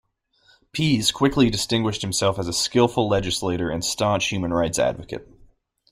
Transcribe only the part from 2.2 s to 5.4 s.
as a skillful legislator and staunch human rights advocate.